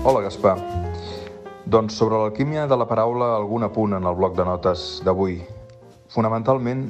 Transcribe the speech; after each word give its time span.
Hola, 0.00 0.22
Gaspar. 0.24 0.54
Doncs 1.68 1.98
sobre 2.00 2.16
l'alquímia 2.16 2.62
de 2.64 2.76
la 2.80 2.86
paraula, 2.88 3.34
algun 3.36 3.66
apunt 3.66 3.92
en 3.92 4.06
el 4.08 4.14
bloc 4.16 4.32
de 4.32 4.46
notes 4.48 5.02
d'avui. 5.04 5.34
Fonamentalment, 6.08 6.86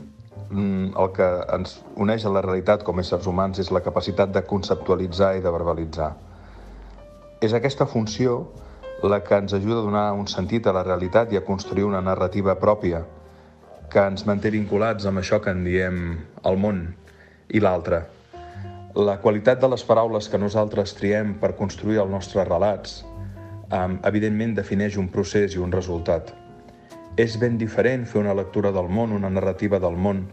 mm, 0.49 0.93
el 0.95 1.11
que 1.17 1.27
ens 1.57 1.81
uneix 1.97 2.25
a 2.25 2.31
la 2.31 2.41
realitat 2.41 2.85
com 2.85 2.99
a 2.99 3.01
éssers 3.03 3.27
humans 3.27 3.59
és 3.59 3.73
la 3.73 3.83
capacitat 3.83 4.31
de 4.31 4.45
conceptualitzar 4.47 5.33
i 5.37 5.41
de 5.41 5.51
verbalitzar. 5.51 6.13
És 7.41 7.53
aquesta 7.53 7.85
funció 7.85 8.47
la 9.03 9.25
que 9.25 9.35
ens 9.35 9.55
ajuda 9.55 9.81
a 9.81 9.83
donar 9.83 10.13
un 10.13 10.29
sentit 10.29 10.69
a 10.69 10.73
la 10.73 10.85
realitat 10.85 11.33
i 11.33 11.37
a 11.37 11.45
construir 11.45 11.85
una 11.85 12.01
narrativa 12.01 12.55
pròpia 12.55 13.03
que 13.91 14.07
ens 14.07 14.25
manté 14.25 14.51
vinculats 14.51 15.05
amb 15.05 15.19
això 15.19 15.41
que 15.41 15.51
en 15.51 15.65
diem 15.65 16.19
el 16.45 16.57
món 16.57 16.95
i 17.49 17.59
l'altre. 17.59 18.07
La 18.95 19.21
qualitat 19.21 19.61
de 19.61 19.69
les 19.69 19.85
paraules 19.85 20.29
que 20.29 20.39
nosaltres 20.39 20.95
triem 20.95 21.35
per 21.39 21.57
construir 21.57 21.99
els 21.99 22.11
nostres 22.11 22.47
relats 22.49 23.05
evidentment 23.71 24.55
defineix 24.57 24.97
un 24.99 25.09
procés 25.09 25.55
i 25.55 25.63
un 25.63 25.73
resultat. 25.73 26.33
És 27.17 27.37
ben 27.39 27.59
diferent 27.59 28.07
fer 28.07 28.21
una 28.21 28.35
lectura 28.35 28.73
del 28.73 28.89
món, 28.89 29.13
una 29.13 29.31
narrativa 29.31 29.79
del 29.79 29.97
món, 29.97 30.27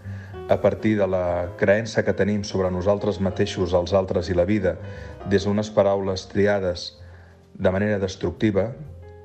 a 0.49 0.61
partir 0.61 0.97
de 0.97 1.07
la 1.07 1.49
creença 1.59 2.03
que 2.05 2.15
tenim 2.15 2.43
sobre 2.47 2.71
nosaltres 2.71 3.19
mateixos, 3.19 3.73
els 3.73 3.93
altres 3.93 4.29
i 4.29 4.35
la 4.37 4.45
vida, 4.47 4.77
des 5.29 5.43
d'unes 5.43 5.69
paraules 5.75 6.27
triades 6.31 6.93
de 7.53 7.71
manera 7.71 7.99
destructiva, 7.99 8.71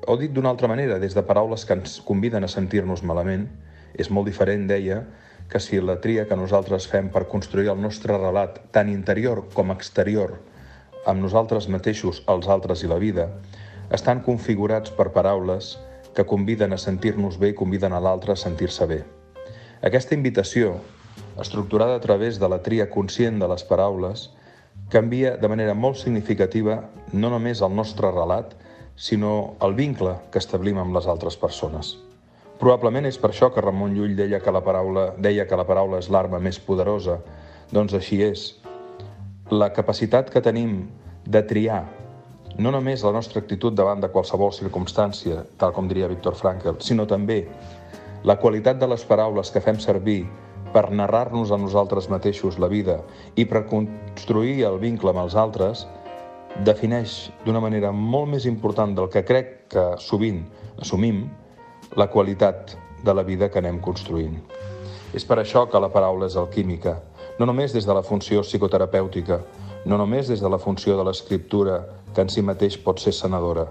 o 0.05 0.17
dit 0.19 0.33
d'una 0.33 0.49
altra 0.51 0.67
manera, 0.67 0.99
des 0.99 1.15
de 1.15 1.23
paraules 1.23 1.63
que 1.65 1.77
ens 1.77 2.01
conviden 2.03 2.43
a 2.43 2.51
sentir-nos 2.51 3.05
malament, 3.07 3.47
és 3.95 4.09
molt 4.11 4.27
diferent, 4.27 4.67
deia, 4.67 5.03
que 5.49 5.59
si 5.59 5.79
la 5.79 5.99
tria 6.01 6.25
que 6.27 6.35
nosaltres 6.35 6.87
fem 6.89 7.09
per 7.13 7.27
construir 7.31 7.69
el 7.71 7.79
nostre 7.79 8.17
relat, 8.17 8.59
tant 8.75 8.89
interior 8.91 9.45
com 9.53 9.71
exterior, 9.71 10.39
amb 11.05 11.23
nosaltres 11.23 11.69
mateixos, 11.69 12.23
els 12.27 12.47
altres 12.49 12.83
i 12.83 12.89
la 12.91 12.99
vida, 12.99 13.29
estan 13.93 14.23
configurats 14.25 14.89
per 14.89 15.11
paraules 15.13 15.75
que 16.17 16.25
conviden 16.25 16.73
a 16.73 16.79
sentir-nos 16.81 17.37
bé 17.37 17.51
i 17.53 17.57
conviden 17.57 17.93
a 17.93 18.01
l'altre 18.01 18.33
a 18.33 18.39
sentir-se 18.39 18.87
bé. 18.89 19.03
Aquesta 19.85 20.15
invitació, 20.17 20.79
estructurada 21.41 21.99
a 21.99 22.01
través 22.01 22.39
de 22.41 22.49
la 22.49 22.61
tria 22.65 22.89
conscient 22.89 23.37
de 23.41 23.49
les 23.51 23.63
paraules, 23.69 24.31
canvia 24.89 25.35
de 25.37 25.49
manera 25.49 25.77
molt 25.77 26.01
significativa 26.01 26.81
no 27.13 27.29
només 27.29 27.61
el 27.61 27.75
nostre 27.75 28.09
relat, 28.09 28.57
sinó 28.95 29.55
el 29.61 29.77
vincle 29.77 30.17
que 30.31 30.41
establim 30.41 30.81
amb 30.81 30.97
les 30.97 31.05
altres 31.09 31.37
persones. 31.37 31.95
Probablement 32.59 33.05
és 33.05 33.17
per 33.21 33.29
això 33.29 33.49
que 33.53 33.61
Ramon 33.61 33.93
Llull 33.93 34.15
deia 34.17 34.39
que 34.41 34.53
la 34.53 34.61
paraula, 34.65 35.11
deia 35.17 35.45
que 35.49 35.57
la 35.57 35.65
paraula 35.69 36.01
és 36.01 36.09
l'arma 36.09 36.39
més 36.39 36.59
poderosa. 36.61 37.19
Doncs 37.73 37.93
així 37.97 38.21
és. 38.25 38.53
La 39.49 39.73
capacitat 39.73 40.29
que 40.33 40.41
tenim 40.41 40.87
de 41.25 41.41
triar 41.45 41.83
no 42.57 42.71
només 42.71 43.03
la 43.03 43.11
nostra 43.11 43.41
actitud 43.41 43.73
davant 43.73 44.01
de 44.01 44.09
qualsevol 44.13 44.53
circumstància, 44.53 45.43
tal 45.57 45.73
com 45.73 45.87
diria 45.89 46.09
Viktor 46.11 46.35
Frankl, 46.37 46.77
sinó 46.79 47.07
també 47.09 47.43
la 48.23 48.37
qualitat 48.39 48.79
de 48.79 48.87
les 48.87 49.03
paraules 49.05 49.49
que 49.51 49.61
fem 49.61 49.79
servir 49.81 50.21
per 50.73 50.89
narrar-nos 50.91 51.51
a 51.51 51.57
nosaltres 51.57 52.09
mateixos 52.09 52.59
la 52.61 52.69
vida 52.69 52.99
i 53.35 53.45
per 53.45 53.65
construir 53.69 54.63
el 54.69 54.79
vincle 54.81 55.13
amb 55.13 55.23
els 55.25 55.35
altres, 55.37 55.85
defineix 56.65 57.31
d'una 57.45 57.61
manera 57.61 57.91
molt 57.91 58.29
més 58.29 58.45
important 58.49 58.93
del 58.95 59.09
que 59.09 59.25
crec 59.25 59.53
que 59.73 59.85
sovint 60.01 60.43
assumim 60.81 61.25
la 61.97 62.09
qualitat 62.09 62.75
de 63.03 63.13
la 63.13 63.25
vida 63.25 63.49
que 63.49 63.59
anem 63.59 63.79
construint. 63.81 64.37
És 65.13 65.25
per 65.25 65.39
això 65.41 65.65
que 65.69 65.81
la 65.81 65.91
paraula 65.93 66.29
és 66.29 66.37
alquímica, 66.37 66.99
no 67.39 67.45
només 67.49 67.73
des 67.73 67.85
de 67.85 67.93
la 67.93 68.05
funció 68.05 68.41
psicoterapèutica, 68.45 69.41
no 69.85 69.97
només 69.97 70.29
des 70.31 70.41
de 70.41 70.49
la 70.49 70.59
funció 70.59 70.97
de 70.97 71.03
l'escriptura, 71.03 71.81
que 72.13 72.21
en 72.21 72.29
si 72.29 72.41
mateix 72.41 72.77
pot 72.77 73.01
ser 73.01 73.13
sanadora. 73.13 73.65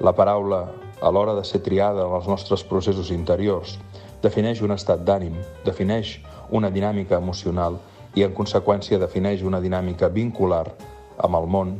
La 0.00 0.14
paraula, 0.16 0.62
a 1.00 1.10
l'hora 1.10 1.34
de 1.34 1.44
ser 1.44 1.60
triada 1.62 2.06
en 2.06 2.14
els 2.16 2.28
nostres 2.30 2.64
processos 2.64 3.10
interiors, 3.10 3.78
defineix 4.22 4.62
un 4.64 4.72
estat 4.72 5.04
d'ànim, 5.04 5.36
defineix 5.66 6.18
una 6.50 6.70
dinàmica 6.70 7.18
emocional 7.20 7.76
i, 8.14 8.24
en 8.24 8.32
conseqüència, 8.32 8.98
defineix 8.98 9.42
una 9.42 9.60
dinàmica 9.60 10.08
vincular 10.08 10.64
amb 11.18 11.36
el 11.40 11.46
món, 11.46 11.76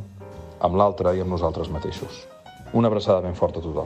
amb 0.59 0.77
l'altre 0.77 1.15
i 1.15 1.23
amb 1.23 1.33
nosaltres 1.33 1.71
mateixos. 1.73 2.25
Una 2.73 2.89
abraçada 2.91 3.21
ben 3.21 3.35
forta 3.35 3.59
a 3.59 3.63
tothom. 3.63 3.83